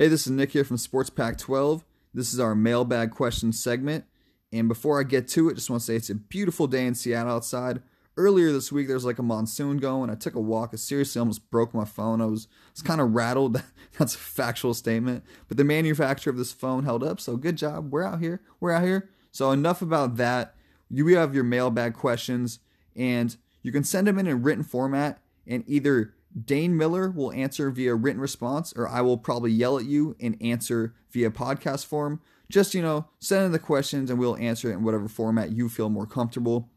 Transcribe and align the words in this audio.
Hey, 0.00 0.08
this 0.08 0.26
is 0.26 0.32
Nick 0.32 0.52
here 0.52 0.64
from 0.64 0.78
Sports 0.78 1.10
Pac-12. 1.10 1.84
This 2.14 2.32
is 2.32 2.40
our 2.40 2.54
mailbag 2.54 3.10
question 3.10 3.52
segment. 3.52 4.06
And 4.50 4.66
before 4.66 4.98
I 4.98 5.02
get 5.02 5.28
to 5.28 5.50
it, 5.50 5.56
just 5.56 5.68
want 5.68 5.82
to 5.82 5.84
say 5.84 5.94
it's 5.94 6.08
a 6.08 6.14
beautiful 6.14 6.66
day 6.66 6.86
in 6.86 6.94
Seattle 6.94 7.34
outside. 7.34 7.82
Earlier 8.16 8.50
this 8.50 8.72
week, 8.72 8.86
there 8.86 8.96
was 8.96 9.04
like 9.04 9.18
a 9.18 9.22
monsoon 9.22 9.76
going. 9.76 10.08
I 10.08 10.14
took 10.14 10.34
a 10.36 10.40
walk. 10.40 10.70
I 10.72 10.76
seriously 10.76 11.20
almost 11.20 11.50
broke 11.50 11.74
my 11.74 11.84
phone. 11.84 12.22
I 12.22 12.24
was, 12.24 12.48
was 12.72 12.80
kind 12.80 13.02
of 13.02 13.12
rattled. 13.12 13.62
That's 13.98 14.14
a 14.14 14.18
factual 14.18 14.72
statement. 14.72 15.22
But 15.48 15.58
the 15.58 15.64
manufacturer 15.64 16.30
of 16.30 16.38
this 16.38 16.50
phone 16.50 16.84
held 16.84 17.04
up. 17.04 17.20
So 17.20 17.36
good 17.36 17.56
job. 17.56 17.92
We're 17.92 18.02
out 18.02 18.20
here. 18.20 18.40
We're 18.58 18.72
out 18.72 18.84
here. 18.84 19.10
So 19.32 19.50
enough 19.50 19.82
about 19.82 20.16
that. 20.16 20.54
You 20.88 21.06
have 21.08 21.34
your 21.34 21.44
mailbag 21.44 21.92
questions, 21.92 22.60
and 22.96 23.36
you 23.60 23.70
can 23.70 23.84
send 23.84 24.06
them 24.06 24.18
in 24.18 24.28
a 24.28 24.34
written 24.34 24.64
format. 24.64 25.20
And 25.46 25.62
either 25.66 26.14
Dane 26.44 26.76
Miller 26.76 27.10
will 27.10 27.32
answer 27.32 27.70
via 27.70 27.94
written 27.94 28.20
response, 28.20 28.72
or 28.74 28.88
I 28.88 29.00
will 29.00 29.18
probably 29.18 29.50
yell 29.50 29.78
at 29.78 29.84
you 29.84 30.16
and 30.20 30.36
answer 30.40 30.94
via 31.10 31.30
podcast 31.30 31.86
form. 31.86 32.20
Just, 32.48 32.74
you 32.74 32.82
know, 32.82 33.06
send 33.18 33.46
in 33.46 33.52
the 33.52 33.58
questions 33.58 34.10
and 34.10 34.18
we'll 34.18 34.36
answer 34.36 34.70
it 34.70 34.74
in 34.74 34.84
whatever 34.84 35.08
format 35.08 35.52
you 35.52 35.68
feel 35.68 35.88
more 35.88 36.06
comfortable. 36.06 36.68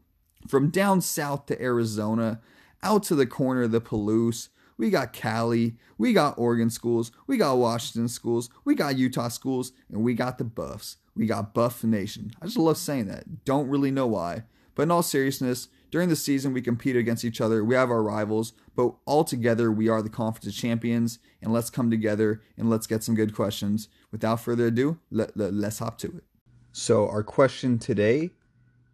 From 0.48 0.70
down 0.70 1.00
south 1.00 1.46
to 1.46 1.60
Arizona, 1.60 2.40
out 2.82 3.02
to 3.04 3.14
the 3.14 3.26
corner 3.26 3.62
of 3.62 3.72
the 3.72 3.80
Palouse, 3.80 4.48
we 4.76 4.90
got 4.90 5.12
Cali, 5.12 5.76
we 5.98 6.12
got 6.12 6.38
Oregon 6.38 6.70
schools, 6.70 7.12
we 7.26 7.36
got 7.36 7.58
Washington 7.58 8.08
schools, 8.08 8.50
we 8.64 8.74
got 8.74 8.98
Utah 8.98 9.28
schools, 9.28 9.72
and 9.90 10.02
we 10.02 10.14
got 10.14 10.38
the 10.38 10.44
Buffs. 10.44 10.96
We 11.16 11.26
got 11.26 11.54
Buff 11.54 11.84
Nation. 11.84 12.32
I 12.42 12.46
just 12.46 12.58
love 12.58 12.76
saying 12.76 13.06
that. 13.06 13.44
Don't 13.44 13.68
really 13.68 13.92
know 13.92 14.08
why. 14.08 14.42
But 14.74 14.84
in 14.84 14.90
all 14.90 15.02
seriousness, 15.02 15.68
during 15.90 16.08
the 16.08 16.16
season, 16.16 16.52
we 16.52 16.60
compete 16.60 16.96
against 16.96 17.24
each 17.24 17.40
other. 17.40 17.64
We 17.64 17.76
have 17.76 17.90
our 17.90 18.02
rivals, 18.02 18.52
but 18.74 18.94
all 19.04 19.22
together, 19.22 19.70
we 19.70 19.88
are 19.88 20.02
the 20.02 20.08
conference 20.08 20.56
champions. 20.56 21.18
And 21.40 21.52
let's 21.52 21.70
come 21.70 21.90
together 21.90 22.42
and 22.56 22.68
let's 22.68 22.86
get 22.86 23.04
some 23.04 23.14
good 23.14 23.34
questions. 23.34 23.88
Without 24.10 24.40
further 24.40 24.66
ado, 24.66 24.98
let, 25.10 25.36
let, 25.36 25.54
let's 25.54 25.78
hop 25.78 25.98
to 25.98 26.08
it. 26.08 26.24
So, 26.72 27.08
our 27.08 27.22
question 27.22 27.78
today 27.78 28.30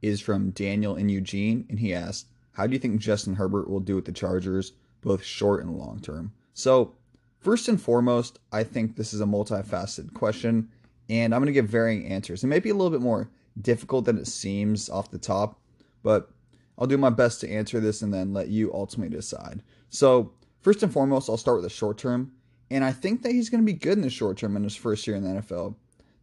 is 0.03 0.21
from 0.21 0.51
Daniel 0.51 0.97
and 0.97 1.11
Eugene, 1.11 1.65
and 1.71 1.79
he 1.79 1.95
asked, 1.95 2.27
How 2.53 2.67
do 2.67 2.75
you 2.75 2.79
think 2.79 3.01
Justin 3.01 3.37
Herbert 3.37 3.71
will 3.71 3.81
do 3.81 3.95
with 3.95 4.05
the 4.05 4.13
Chargers, 4.13 4.73
both 5.01 5.25
short 5.25 5.63
and 5.63 5.77
long 5.77 6.01
term? 6.01 6.33
So, 6.53 6.95
first 7.39 7.69
and 7.69 7.81
foremost, 7.81 8.39
I 8.53 8.65
think 8.65 8.97
this 8.97 9.15
is 9.15 9.23
a 9.23 9.27
multifaceted 9.27 10.13
question, 10.13 10.69
and 11.09 11.35
I'm 11.35 11.41
going 11.41 11.47
to 11.47 11.53
give 11.53 11.69
varying 11.69 12.07
answers. 12.07 12.45
It 12.45 12.49
may 12.49 12.61
be 12.61 12.69
a 12.69 12.75
little 12.75 12.91
bit 12.91 13.01
more 13.01 13.31
difficult 13.61 14.05
than 14.05 14.19
it 14.19 14.27
seems 14.27 14.91
off 14.91 15.11
the 15.11 15.19
top, 15.19 15.59
but 16.03 16.31
I'll 16.79 16.87
do 16.87 16.99
my 16.99 17.11
best 17.11 17.41
to 17.41 17.51
answer 17.51 17.81
this 17.81 18.03
and 18.03 18.13
then 18.13 18.33
let 18.33 18.49
you 18.49 18.73
ultimately 18.73 19.15
decide. 19.15 19.63
So, 19.91 20.33
first 20.61 20.83
and 20.83 20.93
foremost, 20.93 21.29
I'll 21.29 21.37
start 21.37 21.59
with 21.59 21.65
the 21.65 21.71
short 21.71 21.99
term. 21.99 22.33
And 22.71 22.85
I 22.85 22.93
think 22.93 23.23
that 23.23 23.33
he's 23.33 23.51
going 23.51 23.63
to 23.63 23.73
be 23.73 23.79
good 23.79 23.95
in 23.99 24.03
the 24.03 24.11
short 24.11 24.39
term 24.39 24.57
in 24.57 24.63
his 24.63 24.77
first 24.77 25.07
year 25.07 25.17
in 25.17 25.25
the 25.25 25.41
NFL. 25.41 25.75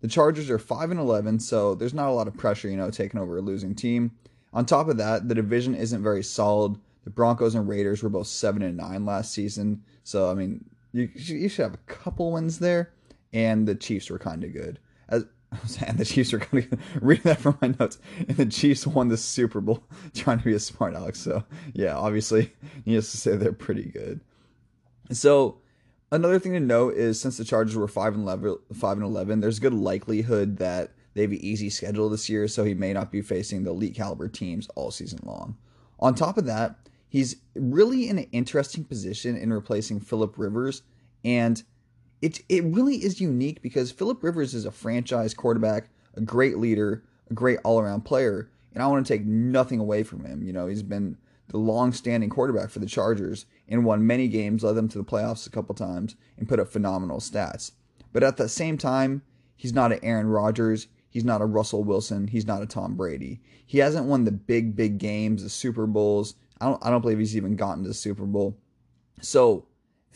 The 0.02 0.08
Chargers 0.08 0.50
are 0.50 0.59
5 0.59 0.92
and 0.92 1.00
11, 1.00 1.39
so 1.39 1.75
there's 1.75 1.94
not 1.94 2.09
a 2.09 2.14
lot 2.14 2.28
of 2.28 2.38
pressure, 2.38 2.69
you 2.69 2.78
know, 2.78 2.89
taking 2.89 3.19
over 3.19 3.38
a 3.38 3.42
losing 3.42 3.75
team. 3.75 4.11
On 4.53 4.66
top 4.66 4.88
of 4.88 4.97
that, 4.97 5.28
the 5.28 5.36
division 5.36 5.75
isn't 5.75 6.03
very 6.03 6.23
solid. 6.23 6.78
The 7.03 7.09
Broncos 7.09 7.56
and 7.56 7.67
Raiders 7.67 8.03
were 8.03 8.09
both 8.09 8.28
7 8.28 8.62
and 8.62 8.78
9 8.78 9.06
last 9.06 9.34
season. 9.34 9.84
So, 10.03 10.30
I 10.30 10.36
mean, 10.36 10.64
you, 10.94 11.09
you 11.16 11.50
should 11.50 11.64
have 11.64 11.73
a 11.73 11.91
couple 11.91 12.31
wins 12.31 12.59
there. 12.59 12.94
And 13.34 13.67
the 13.67 13.75
Chiefs 13.75 14.09
were 14.09 14.19
kind 14.19 14.44
of 14.44 14.53
good. 14.53 14.80
As 15.09 15.25
and 15.86 15.98
the 15.98 16.06
Chiefs 16.06 16.34
are 16.34 16.40
going 16.40 16.64
to 16.70 16.78
read 17.02 17.23
that 17.23 17.40
from 17.40 17.58
my 17.62 17.73
notes. 17.80 18.00
And 18.20 18.38
the 18.38 18.45
Chiefs 18.45 18.86
won 18.86 19.08
the 19.08 19.17
Super 19.17 19.62
Bowl 19.62 19.84
trying 20.14 20.40
to 20.40 20.45
be 20.45 20.53
a 20.53 20.59
smart 20.59 20.94
Alex. 20.94 21.20
So 21.20 21.44
yeah, 21.73 21.95
obviously, 21.95 22.53
needless 22.86 23.12
to 23.12 23.17
say, 23.17 23.36
they're 23.36 23.53
pretty 23.53 23.86
good. 23.86 24.22
So 25.12 25.59
another 26.12 26.40
thing 26.40 26.53
to 26.53 26.59
note 26.59 26.95
is 26.95 27.20
since 27.20 27.38
the 27.38 27.45
Chargers 27.45 27.75
were 27.75 27.88
five 27.88 28.14
and 28.14 28.23
11, 28.23 28.58
five 28.73 28.98
and 28.98 29.06
eleven, 29.06 29.40
there's 29.40 29.59
good 29.59 29.73
likelihood 29.73 30.58
that 30.58 30.94
they 31.14 31.22
have 31.22 31.31
an 31.31 31.44
easy 31.44 31.70
schedule 31.70 32.09
this 32.09 32.30
year. 32.30 32.48
So 32.48 32.64
he 32.64 32.73
may 32.73 32.94
not 32.94 33.12
be 33.12 33.22
facing 33.22 33.64
the 33.64 33.72
elite 33.72 33.95
caliber 33.95 34.28
teams 34.28 34.68
all 34.75 34.92
season 34.92 35.20
long. 35.23 35.58
On 36.00 36.14
top 36.14 36.38
of 36.38 36.46
that, 36.46 36.75
he's 37.09 37.38
really 37.56 38.09
in 38.09 38.19
an 38.19 38.28
interesting 38.31 38.84
position 38.84 39.35
in 39.35 39.52
replacing 39.52 40.00
Philip 40.00 40.38
Rivers 40.38 40.84
and 41.24 41.64
it 42.22 42.41
it 42.50 42.63
really 42.63 42.95
is 42.95 43.22
unique 43.22 43.61
because 43.61 43.91
Philip 43.91 44.23
Rivers 44.23 44.53
is 44.53 44.66
a 44.66 44.72
franchise 44.72 45.33
quarterback, 45.33 45.89
a 46.16 46.22
great 46.22 46.57
leader, 46.57 47.03
a 47.29 47.33
great 47.33 47.59
all 47.63 47.79
around 47.79 48.01
player, 48.01 48.50
and 48.73 48.81
I 48.81 48.88
want 48.88 49.05
to 49.05 49.13
take 49.13 49.25
nothing 49.25 49.79
away 49.79 50.03
from 50.03 50.25
him. 50.25 50.44
You 50.44 50.53
know, 50.53 50.67
he's 50.67 50.83
been 50.83 51.17
the 51.50 51.57
long 51.57 51.94
standing 51.94 52.29
quarterback 52.29 52.69
for 52.69 52.79
the 52.79 52.85
Chargers 52.85 53.45
and 53.67 53.85
won 53.85 54.05
many 54.05 54.28
games, 54.28 54.63
led 54.63 54.75
them 54.75 54.89
to 54.89 54.97
the 54.97 55.03
playoffs 55.03 55.47
a 55.47 55.50
couple 55.50 55.75
times, 55.75 56.16
and 56.38 56.47
put 56.47 56.59
up 56.59 56.67
phenomenal 56.67 57.19
stats. 57.19 57.72
But 58.11 58.23
at 58.23 58.38
the 58.38 58.49
same 58.49 58.78
time, 58.78 59.22
he's 59.55 59.73
not 59.73 59.91
an 59.91 59.99
Aaron 60.03 60.28
Rodgers. 60.28 60.88
He's 61.09 61.25
not 61.25 61.41
a 61.41 61.45
Russell 61.45 61.84
Wilson. 61.84 62.28
He's 62.28 62.45
not 62.45 62.61
a 62.61 62.67
Tom 62.67 62.95
Brady. 62.95 63.41
He 63.66 63.79
hasn't 63.79 64.05
won 64.05 64.25
the 64.25 64.31
big, 64.31 64.75
big 64.75 64.97
games, 64.97 65.44
the 65.44 65.49
Super 65.49 65.88
Bowls. 65.88 66.35
I 66.59 66.66
don't, 66.66 66.85
I 66.85 66.89
don't 66.89 67.01
believe 67.01 67.19
he's 67.19 67.38
even 67.38 67.55
gotten 67.55 67.84
to 67.84 67.89
the 67.89 67.94
Super 67.94 68.25
Bowl. 68.25 68.57
So 69.22 69.66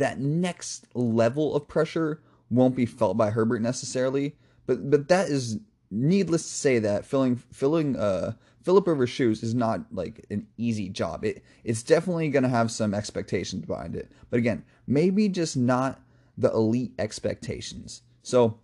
that 0.02 0.20
next 0.20 0.88
level 0.96 1.56
of 1.56 1.68
pressure 1.68 2.22
won't 2.50 2.76
be 2.76 2.86
felt 2.86 3.18
by 3.18 3.30
Herbert 3.30 3.62
necessarily. 3.62 4.36
But 4.66 4.90
but 4.90 5.08
that 5.10 5.30
is 5.30 5.60
needless 5.90 6.44
to 6.44 6.54
say 6.54 6.80
that 6.80 7.06
filling 7.06 7.36
filling 7.36 7.96
uh 7.96 8.34
Philip 8.64 8.88
Rivers' 8.88 9.10
shoes 9.10 9.42
is 9.42 9.56
not 9.56 9.86
like 9.92 10.26
an 10.30 10.48
easy 10.58 10.90
job. 10.90 11.24
It 11.24 11.44
it's 11.64 11.84
definitely 11.84 12.30
gonna 12.30 12.50
have 12.50 12.72
some 12.72 12.94
expectations 12.94 13.66
behind 13.66 13.96
it. 13.96 14.12
But 14.30 14.38
again, 14.38 14.64
maybe 14.88 15.30
just 15.30 15.56
not 15.56 16.02
the 16.38 16.52
elite 16.52 16.94
expectations. 16.98 18.02
So 18.24 18.60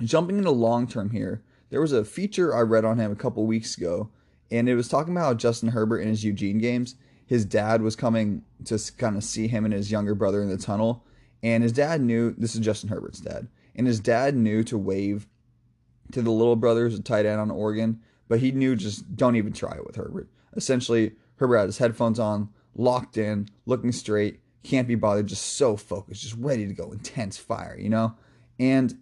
jumping 0.00 0.38
into 0.38 0.50
long 0.50 0.86
term 0.86 1.10
here, 1.10 1.42
there 1.70 1.80
was 1.80 1.92
a 1.92 2.04
feature 2.04 2.54
I 2.54 2.60
read 2.60 2.84
on 2.84 2.98
him 2.98 3.12
a 3.12 3.16
couple 3.16 3.46
weeks 3.46 3.76
ago, 3.76 4.10
and 4.50 4.68
it 4.68 4.74
was 4.76 4.88
talking 4.88 5.14
about 5.14 5.38
Justin 5.38 5.70
Herbert 5.70 6.00
in 6.00 6.08
his 6.08 6.24
Eugene 6.24 6.58
games 6.58 6.96
his 7.26 7.44
dad 7.44 7.82
was 7.82 7.96
coming 7.96 8.42
to 8.66 8.78
kind 8.98 9.16
of 9.16 9.24
see 9.24 9.48
him 9.48 9.64
and 9.64 9.74
his 9.74 9.90
younger 9.90 10.14
brother 10.14 10.42
in 10.42 10.48
the 10.48 10.56
tunnel. 10.56 11.04
And 11.42 11.62
his 11.62 11.72
dad 11.72 12.00
knew 12.00 12.34
this 12.36 12.54
is 12.54 12.60
Justin 12.60 12.90
Herbert's 12.90 13.20
dad. 13.20 13.48
And 13.74 13.86
his 13.86 14.00
dad 14.00 14.36
knew 14.36 14.62
to 14.64 14.78
wave 14.78 15.26
to 16.12 16.22
the 16.22 16.30
little 16.30 16.56
brother 16.56 16.84
who's 16.84 16.98
a 16.98 17.02
tight 17.02 17.26
end 17.26 17.40
on 17.40 17.50
Oregon, 17.50 18.00
but 18.28 18.40
he 18.40 18.52
knew 18.52 18.76
just 18.76 19.16
don't 19.16 19.36
even 19.36 19.52
try 19.52 19.74
it 19.74 19.86
with 19.86 19.96
Herbert. 19.96 20.28
Essentially, 20.54 21.12
Herbert 21.36 21.58
had 21.58 21.66
his 21.66 21.78
headphones 21.78 22.18
on, 22.18 22.50
locked 22.74 23.16
in, 23.16 23.48
looking 23.66 23.92
straight, 23.92 24.40
can't 24.62 24.88
be 24.88 24.94
bothered, 24.94 25.26
just 25.26 25.56
so 25.56 25.76
focused, 25.76 26.22
just 26.22 26.36
ready 26.36 26.66
to 26.66 26.72
go, 26.72 26.92
intense 26.92 27.36
fire, 27.36 27.76
you 27.78 27.88
know? 27.88 28.14
And 28.58 28.96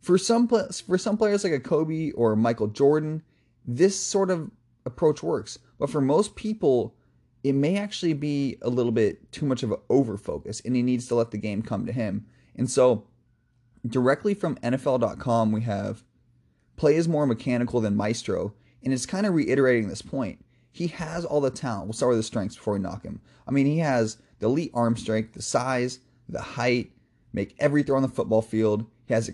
for 0.00 0.18
some 0.18 0.48
for 0.48 0.98
some 0.98 1.16
players 1.16 1.44
like 1.44 1.52
a 1.52 1.60
Kobe 1.60 2.12
or 2.12 2.36
Michael 2.36 2.68
Jordan, 2.68 3.22
this 3.66 3.98
sort 3.98 4.30
of 4.30 4.50
approach 4.84 5.22
works. 5.22 5.58
But 5.78 5.90
for 5.90 6.00
most 6.00 6.34
people, 6.34 6.94
it 7.44 7.54
may 7.54 7.76
actually 7.76 8.12
be 8.12 8.56
a 8.62 8.70
little 8.70 8.92
bit 8.92 9.32
too 9.32 9.46
much 9.46 9.62
of 9.62 9.72
an 9.72 9.78
overfocus 9.90 10.64
and 10.64 10.76
he 10.76 10.82
needs 10.82 11.08
to 11.08 11.14
let 11.14 11.30
the 11.30 11.38
game 11.38 11.62
come 11.62 11.86
to 11.86 11.92
him. 11.92 12.26
And 12.56 12.70
so, 12.70 13.06
directly 13.86 14.34
from 14.34 14.56
NFL.com, 14.56 15.50
we 15.50 15.62
have 15.62 16.04
play 16.76 16.96
is 16.96 17.08
more 17.08 17.26
mechanical 17.26 17.80
than 17.80 17.96
maestro. 17.96 18.54
And 18.84 18.92
it's 18.92 19.06
kind 19.06 19.26
of 19.26 19.34
reiterating 19.34 19.88
this 19.88 20.02
point. 20.02 20.44
He 20.70 20.88
has 20.88 21.24
all 21.24 21.40
the 21.40 21.50
talent. 21.50 21.86
We'll 21.86 21.92
start 21.92 22.10
with 22.10 22.18
the 22.18 22.24
strengths 22.24 22.56
before 22.56 22.74
we 22.74 22.80
knock 22.80 23.04
him. 23.04 23.20
I 23.46 23.50
mean, 23.50 23.66
he 23.66 23.78
has 23.78 24.16
the 24.38 24.46
elite 24.46 24.70
arm 24.74 24.96
strength, 24.96 25.34
the 25.34 25.42
size, 25.42 26.00
the 26.28 26.40
height, 26.40 26.90
make 27.32 27.54
every 27.58 27.82
throw 27.82 27.96
on 27.96 28.02
the 28.02 28.08
football 28.08 28.42
field. 28.42 28.86
He 29.06 29.14
has 29.14 29.26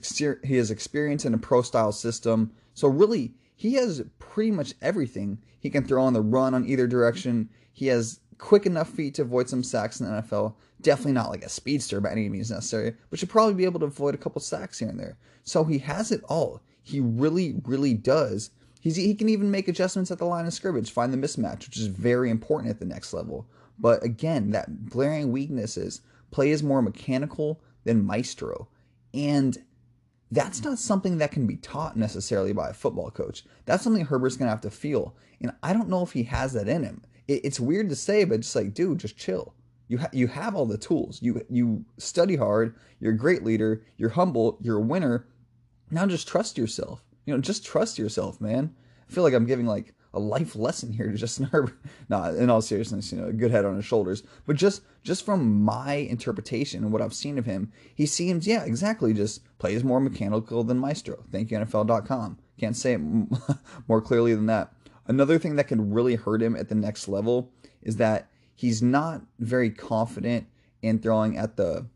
he 0.44 0.56
has 0.56 0.70
experience 0.70 1.24
in 1.24 1.34
a 1.34 1.38
pro 1.38 1.62
style 1.62 1.92
system. 1.92 2.52
So 2.74 2.88
really, 2.88 3.34
he 3.54 3.74
has 3.74 4.02
pretty 4.18 4.50
much 4.50 4.74
everything. 4.82 5.38
He 5.60 5.70
can 5.70 5.84
throw 5.84 6.02
on 6.02 6.12
the 6.12 6.22
run 6.22 6.54
on 6.54 6.66
either 6.66 6.86
direction. 6.86 7.48
He 7.78 7.86
has 7.86 8.18
quick 8.38 8.66
enough 8.66 8.88
feet 8.88 9.14
to 9.14 9.22
avoid 9.22 9.48
some 9.48 9.62
sacks 9.62 10.00
in 10.00 10.06
the 10.06 10.20
NFL. 10.20 10.56
Definitely 10.80 11.12
not 11.12 11.30
like 11.30 11.44
a 11.44 11.48
speedster 11.48 12.00
by 12.00 12.10
any 12.10 12.28
means 12.28 12.50
necessary, 12.50 12.94
but 13.08 13.20
should 13.20 13.28
probably 13.28 13.54
be 13.54 13.66
able 13.66 13.78
to 13.78 13.86
avoid 13.86 14.16
a 14.16 14.18
couple 14.18 14.40
sacks 14.40 14.80
here 14.80 14.88
and 14.88 14.98
there. 14.98 15.16
So 15.44 15.62
he 15.62 15.78
has 15.78 16.10
it 16.10 16.24
all. 16.28 16.60
He 16.82 16.98
really, 16.98 17.60
really 17.64 17.94
does. 17.94 18.50
He's, 18.80 18.96
he 18.96 19.14
can 19.14 19.28
even 19.28 19.52
make 19.52 19.68
adjustments 19.68 20.10
at 20.10 20.18
the 20.18 20.24
line 20.24 20.44
of 20.44 20.52
scrimmage, 20.52 20.90
find 20.90 21.12
the 21.12 21.16
mismatch, 21.16 21.66
which 21.66 21.76
is 21.76 21.86
very 21.86 22.30
important 22.30 22.68
at 22.68 22.80
the 22.80 22.84
next 22.84 23.12
level. 23.12 23.46
But 23.78 24.02
again, 24.02 24.50
that 24.50 24.88
glaring 24.88 25.30
weakness 25.30 25.76
is 25.76 26.00
play 26.32 26.50
is 26.50 26.64
more 26.64 26.82
mechanical 26.82 27.60
than 27.84 28.04
maestro. 28.04 28.66
And 29.14 29.56
that's 30.32 30.64
not 30.64 30.80
something 30.80 31.18
that 31.18 31.30
can 31.30 31.46
be 31.46 31.58
taught 31.58 31.96
necessarily 31.96 32.52
by 32.52 32.70
a 32.70 32.74
football 32.74 33.12
coach. 33.12 33.44
That's 33.66 33.84
something 33.84 34.04
Herbert's 34.04 34.36
going 34.36 34.48
to 34.48 34.50
have 34.50 34.62
to 34.62 34.70
feel. 34.70 35.14
And 35.40 35.52
I 35.62 35.72
don't 35.72 35.88
know 35.88 36.02
if 36.02 36.10
he 36.10 36.24
has 36.24 36.54
that 36.54 36.66
in 36.66 36.82
him 36.82 37.02
it, 37.28 37.44
it's 37.44 37.60
weird 37.60 37.88
to 37.90 37.96
say, 37.96 38.24
but 38.24 38.40
just 38.40 38.56
like, 38.56 38.74
dude, 38.74 38.98
just 38.98 39.16
chill. 39.16 39.54
You 39.86 39.98
ha- 39.98 40.10
you 40.12 40.26
have 40.26 40.54
all 40.54 40.66
the 40.66 40.76
tools. 40.78 41.20
You 41.22 41.44
you 41.48 41.84
study 41.98 42.36
hard. 42.36 42.74
You're 43.00 43.12
a 43.12 43.16
great 43.16 43.44
leader. 43.44 43.82
You're 43.96 44.10
humble. 44.10 44.58
You're 44.60 44.78
a 44.78 44.82
winner. 44.82 45.26
Now 45.90 46.06
just 46.06 46.28
trust 46.28 46.58
yourself. 46.58 47.02
You 47.24 47.34
know, 47.34 47.40
just 47.40 47.64
trust 47.64 47.98
yourself, 47.98 48.40
man. 48.40 48.74
I 49.08 49.12
feel 49.12 49.24
like 49.24 49.34
I'm 49.34 49.46
giving 49.46 49.66
like 49.66 49.94
a 50.12 50.20
life 50.20 50.56
lesson 50.56 50.92
here 50.92 51.10
to 51.10 51.16
Justin 51.16 51.46
Herbert. 51.52 51.78
Not 52.08 52.34
in 52.34 52.50
all 52.50 52.60
seriousness, 52.60 53.12
you 53.12 53.18
know, 53.18 53.28
a 53.28 53.32
good 53.32 53.50
head 53.50 53.64
on 53.64 53.76
his 53.76 53.84
shoulders. 53.84 54.22
But 54.46 54.56
just 54.56 54.82
just 55.02 55.24
from 55.24 55.62
my 55.62 55.94
interpretation 55.94 56.84
and 56.84 56.92
what 56.92 57.00
I've 57.00 57.14
seen 57.14 57.38
of 57.38 57.46
him, 57.46 57.72
he 57.94 58.04
seems, 58.04 58.46
yeah, 58.46 58.64
exactly, 58.64 59.14
just 59.14 59.42
plays 59.58 59.84
more 59.84 60.00
mechanical 60.00 60.64
than 60.64 60.78
Maestro. 60.78 61.24
Thank 61.32 61.50
you, 61.50 61.58
NFL.com. 61.58 62.38
Can't 62.58 62.76
say 62.76 62.94
it 62.94 63.00
more 63.88 64.02
clearly 64.02 64.34
than 64.34 64.46
that. 64.46 64.72
Another 65.08 65.38
thing 65.38 65.56
that 65.56 65.68
can 65.68 65.92
really 65.92 66.14
hurt 66.14 66.42
him 66.42 66.54
at 66.54 66.68
the 66.68 66.74
next 66.74 67.08
level 67.08 67.50
is 67.82 67.96
that 67.96 68.28
he's 68.54 68.82
not 68.82 69.22
very 69.38 69.70
confident 69.70 70.46
in 70.82 70.98
throwing 70.98 71.38
at 71.38 71.56
the 71.56 71.86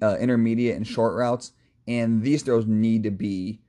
uh, 0.00 0.16
intermediate 0.18 0.76
and 0.76 0.86
short 0.86 1.14
routes, 1.16 1.52
and 1.88 2.22
these 2.22 2.42
throws 2.42 2.66
need 2.66 3.02
to 3.02 3.10
be 3.10 3.60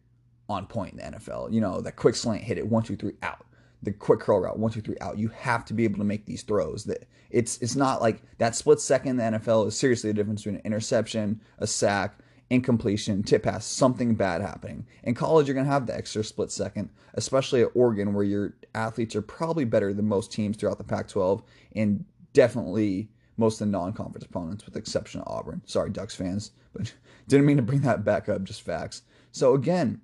on 0.50 0.68
point 0.68 0.94
in 0.94 0.98
the 0.98 1.18
NFL. 1.18 1.52
You 1.52 1.62
know, 1.62 1.82
that 1.82 1.96
quick 1.96 2.16
slant 2.16 2.44
hit 2.44 2.58
it 2.58 2.68
one, 2.68 2.84
two, 2.84 2.96
three, 2.96 3.14
out. 3.24 3.46
The 3.84 3.92
quick 3.92 4.20
curl 4.22 4.40
route, 4.40 4.58
one, 4.58 4.72
two, 4.72 4.82
three, 4.82 4.98
out. 5.02 5.18
You 5.18 5.30
have 5.30 5.66
to 5.66 5.74
be 5.74 5.84
able 5.84 5.98
to 6.00 6.04
make 6.04 6.26
these 6.26 6.44
throws. 6.44 6.84
That 6.86 7.08
it's 7.30 7.58
it's 7.60 7.76
not 7.76 8.02
like 8.02 8.22
that 8.38 8.56
split 8.56 8.80
second 8.80 9.20
in 9.20 9.34
the 9.34 9.40
NFL 9.40 9.68
is 9.68 9.78
seriously 9.78 10.10
the 10.10 10.14
difference 10.16 10.42
between 10.42 10.56
an 10.56 10.66
interception, 10.66 11.42
a 11.60 11.68
sack, 11.68 12.20
incompletion, 12.50 13.24
tip 13.24 13.44
pass, 13.44 13.66
something 13.66 14.16
bad 14.16 14.42
happening. 14.42 14.86
In 15.04 15.14
college, 15.14 15.48
you're 15.48 15.56
gonna 15.56 15.68
have 15.68 15.86
the 15.86 15.96
extra 15.96 16.24
split 16.24 16.52
second, 16.52 16.90
especially 17.16 17.62
at 17.62 17.72
Oregon, 17.74 18.14
where 18.14 18.24
your 18.24 18.56
athletes 18.74 19.16
are 19.16 19.22
probably 19.22 19.66
better 19.66 19.94
than 19.94 20.08
most 20.08 20.32
teams 20.32 20.58
throughout 20.58 20.78
the 20.78 20.84
Pac-12, 20.84 21.44
and 21.76 22.06
definitely 22.34 23.10
most 23.38 23.62
of 23.62 23.68
the 23.68 23.72
non-conference 23.72 24.26
opponents, 24.26 24.66
with 24.66 24.74
the 24.74 24.80
exception 24.80 25.22
of 25.22 25.28
Auburn. 25.28 25.62
Sorry, 25.66 25.90
Ducks 25.90 26.16
fans, 26.16 26.52
but 26.74 26.94
didn't 27.28 27.46
mean 27.46 27.58
to 27.58 27.64
bring 27.64 27.82
that 27.82 28.04
back 28.04 28.30
up. 28.30 28.44
Just 28.44 28.62
facts. 28.62 29.04
So 29.32 29.54
again, 29.54 30.02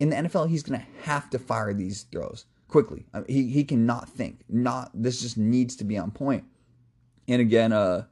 in 0.00 0.10
the 0.10 0.16
NFL, 0.16 0.48
he's 0.48 0.62
going 0.62 0.80
to 0.80 0.86
have 1.02 1.30
to 1.30 1.38
fire 1.38 1.72
these 1.72 2.02
throws 2.04 2.46
quickly. 2.68 3.06
I 3.14 3.18
mean, 3.18 3.26
he 3.28 3.50
he 3.50 3.64
cannot 3.64 4.08
think. 4.08 4.40
Not 4.48 4.90
this 4.94 5.22
just 5.22 5.38
needs 5.38 5.76
to 5.76 5.84
be 5.84 5.96
on 5.96 6.10
point. 6.10 6.44
And 7.28 7.40
again, 7.40 7.72
uh, 7.72 8.04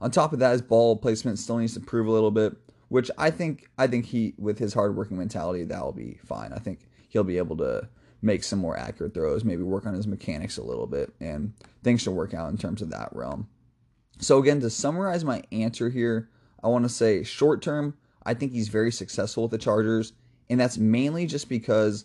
on 0.00 0.10
top 0.10 0.32
of 0.32 0.40
that, 0.40 0.52
his 0.52 0.62
ball 0.62 0.96
placement 0.96 1.38
still 1.38 1.58
needs 1.58 1.74
to 1.74 1.80
improve 1.80 2.06
a 2.06 2.10
little 2.10 2.30
bit, 2.30 2.56
which 2.88 3.10
I 3.18 3.30
think 3.30 3.68
I 3.78 3.86
think 3.86 4.06
he 4.06 4.34
with 4.38 4.58
his 4.58 4.74
hardworking 4.74 5.18
mentality 5.18 5.64
that 5.64 5.84
will 5.84 5.92
be 5.92 6.18
fine. 6.24 6.52
I 6.52 6.58
think 6.58 6.80
he'll 7.08 7.24
be 7.24 7.38
able 7.38 7.56
to 7.58 7.88
make 8.22 8.44
some 8.44 8.58
more 8.58 8.76
accurate 8.76 9.14
throws, 9.14 9.44
maybe 9.44 9.62
work 9.62 9.86
on 9.86 9.94
his 9.94 10.06
mechanics 10.06 10.56
a 10.58 10.62
little 10.62 10.86
bit, 10.86 11.12
and 11.20 11.52
things 11.82 12.02
should 12.02 12.12
work 12.12 12.34
out 12.34 12.50
in 12.50 12.56
terms 12.56 12.82
of 12.82 12.90
that 12.90 13.10
realm. 13.12 13.48
So 14.18 14.38
again, 14.38 14.60
to 14.60 14.70
summarize 14.70 15.24
my 15.24 15.42
answer 15.52 15.90
here, 15.90 16.30
I 16.64 16.68
want 16.68 16.84
to 16.84 16.88
say 16.88 17.22
short 17.22 17.60
term, 17.60 17.94
I 18.24 18.34
think 18.34 18.52
he's 18.52 18.68
very 18.68 18.90
successful 18.90 19.44
with 19.44 19.52
the 19.52 19.58
Chargers 19.58 20.12
and 20.48 20.60
that's 20.60 20.78
mainly 20.78 21.26
just 21.26 21.48
because 21.48 22.04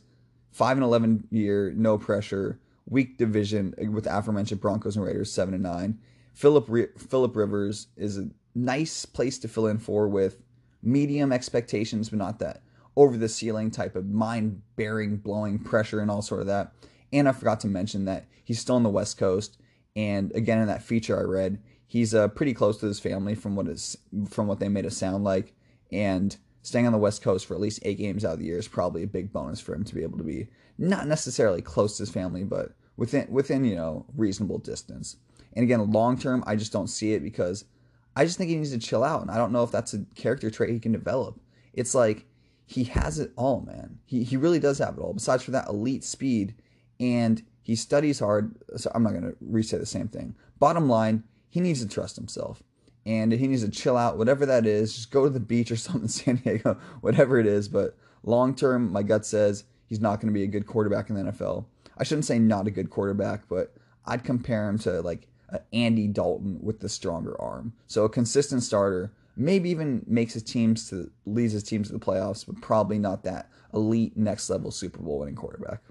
five 0.52 0.78
and 0.78 0.84
eleven 0.84 1.28
year, 1.32 1.74
no 1.76 1.98
pressure, 1.98 2.60
weak 2.86 3.18
division 3.18 3.74
eh, 3.78 3.88
with 3.88 4.08
aforementioned 4.08 4.62
Broncos 4.62 4.96
and 4.96 5.06
Raiders 5.06 5.32
seven 5.32 5.54
and 5.54 5.64
nine. 5.64 6.00
Philip 6.34 6.68
Philip 6.98 7.36
Rivers 7.36 7.88
is 7.96 8.18
a 8.18 8.30
nice 8.56 9.06
place 9.06 9.38
to 9.40 9.48
fill 9.48 9.68
in 9.68 9.78
for 9.78 10.08
with 10.08 10.42
medium 10.84 11.32
expectations, 11.32 12.10
but 12.10 12.20
not 12.20 12.40
that 12.40 12.62
over 12.96 13.18
the 13.18 13.30
ceiling 13.30 13.72
type 13.72 13.96
of 13.96 14.06
mind 14.08 14.62
bearing, 14.76 15.18
blowing 15.18 15.60
pressure 15.60 16.00
and 16.00 16.12
all 16.12 16.22
sort 16.22 16.42
of 16.42 16.48
that. 16.48 16.74
And 17.14 17.28
I 17.28 17.32
forgot 17.32 17.60
to 17.62 17.68
mention 17.68 18.06
that 18.06 18.26
he's 18.44 18.60
still 18.60 18.76
on 18.76 18.84
the 18.84 18.90
West 18.90 19.18
Coast. 19.18 19.58
And 19.96 20.32
again, 20.36 20.60
in 20.60 20.68
that 20.68 20.84
feature 20.84 21.20
I 21.20 21.24
read, 21.24 21.62
he's 21.88 22.14
uh, 22.14 22.30
pretty 22.30 22.54
close 22.54 22.78
to 22.80 22.86
his 22.86 23.00
family 23.00 23.36
from 23.36 23.56
what 23.56 23.68
is 23.68 23.98
from 24.30 24.48
what 24.48 24.60
they 24.60 24.70
made 24.70 24.86
it 24.86 24.94
sound 24.94 25.24
like. 25.24 25.54
And 25.92 26.36
staying 26.62 26.86
on 26.86 26.94
the 26.94 26.98
West 26.98 27.22
Coast 27.22 27.46
for 27.46 27.54
at 27.54 27.60
least 27.60 27.80
eight 27.84 27.98
games 27.98 28.24
out 28.24 28.34
of 28.34 28.40
the 28.40 28.46
year 28.46 28.58
is 28.58 28.68
probably 28.68 29.04
a 29.04 29.08
big 29.08 29.34
bonus 29.34 29.60
for 29.60 29.74
him 29.74 29.84
to 29.84 29.96
be 29.96 30.04
able 30.04 30.18
to 30.18 30.24
be 30.24 30.48
not 30.78 31.08
necessarily 31.08 31.62
close 31.62 31.98
to 31.98 32.04
his 32.04 32.10
family, 32.10 32.44
but 32.44 32.74
within 32.98 33.28
within 33.30 33.66
you 33.66 33.76
know 33.76 34.06
reasonable 34.16 34.60
distance. 34.60 35.18
And 35.54 35.64
again, 35.64 35.92
long 35.92 36.18
term, 36.18 36.44
I 36.48 36.56
just 36.56 36.72
don't 36.72 36.88
see 36.88 37.14
it 37.14 37.24
because 37.24 37.66
I 38.16 38.26
just 38.26 38.38
think 38.38 38.50
he 38.50 38.58
needs 38.58 38.72
to 38.72 38.80
chill 38.80 39.04
out, 39.04 39.22
and 39.22 39.32
I 39.32 39.38
don't 39.38 39.52
know 39.52 39.64
if 39.64 39.72
that's 39.72 39.94
a 39.94 40.06
character 40.16 40.50
trait 40.50 40.72
he 40.72 40.80
can 40.80 40.92
develop. 40.92 41.40
It's 41.74 41.96
like 41.96 42.26
he 42.66 42.84
has 42.86 43.20
it 43.20 43.32
all, 43.36 43.62
man. 43.62 44.00
He 44.06 44.24
he 44.24 44.38
really 44.38 44.60
does 44.60 44.80
have 44.80 44.98
it 44.98 45.02
all. 45.02 45.14
Besides 45.14 45.44
for 45.44 45.52
that 45.52 45.68
elite 45.68 46.04
speed, 46.04 46.56
and 47.00 47.42
he 47.62 47.76
studies 47.76 48.20
hard. 48.20 48.56
So 48.78 48.92
I'm 48.94 49.04
not 49.04 49.14
gonna 49.14 49.34
re-say 49.40 49.78
the 49.78 49.86
same 49.86 50.08
thing. 50.08 50.36
Bottom 50.60 50.90
line, 50.90 51.24
he 51.50 51.60
needs 51.60 51.82
to 51.82 51.88
trust 51.88 52.16
himself 52.16 52.64
and 53.06 53.32
he 53.32 53.48
needs 53.48 53.64
to 53.64 53.70
chill 53.70 53.98
out, 53.98 54.18
whatever 54.18 54.46
that 54.46 54.66
is. 54.66 54.94
Just 54.94 55.12
go 55.12 55.24
to 55.24 55.30
the 55.30 55.40
beach 55.40 55.72
or 55.72 55.76
something 55.78 56.04
in 56.04 56.10
San 56.10 56.36
Diego, 56.38 56.78
whatever 57.02 57.40
it 57.40 57.48
is. 57.48 57.68
But 57.68 57.98
long 58.24 58.56
term, 58.56 58.92
my 58.92 59.04
gut 59.04 59.26
says 59.26 59.66
he's 59.86 60.00
not 60.02 60.22
going 60.22 60.34
to 60.34 60.38
be 60.38 60.44
a 60.44 60.48
good 60.48 60.68
quarterback 60.68 61.10
in 61.10 61.16
the 61.16 61.32
NFL. 61.32 61.66
I 61.98 62.04
shouldn't 62.04 62.26
say 62.26 62.40
not 62.40 62.68
a 62.68 62.72
good 62.72 62.90
quarterback, 62.90 63.48
but 63.48 63.74
I'd 64.06 64.24
compare 64.24 64.68
him 64.68 64.80
to 64.80 65.02
like 65.02 65.28
Andy 65.74 66.08
Dalton 66.08 66.60
with 66.62 66.80
the 66.80 66.90
stronger 66.90 67.40
arm. 67.42 67.74
So 67.88 68.06
a 68.06 68.10
consistent 68.10 68.64
starter, 68.64 69.12
maybe 69.36 69.70
even 69.70 70.04
makes 70.08 70.34
his 70.34 70.44
teams 70.44 70.90
to 70.90 71.12
leads 71.26 71.54
his 71.54 71.64
teams 71.64 71.88
to 71.88 71.94
the 71.94 72.00
playoffs, 72.00 72.46
but 72.46 72.62
probably 72.62 73.00
not 73.00 73.24
that 73.24 73.50
elite 73.74 74.16
next 74.18 74.50
level 74.50 74.72
Super 74.72 75.00
Bowl 75.00 75.20
winning 75.20 75.36
quarterback. 75.36 75.82